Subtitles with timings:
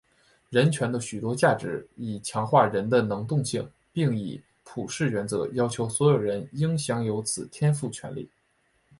[0.49, 8.27] 人权的许多价值以强化人的能动性并以普世原则要求所有人应享有此天赋权利。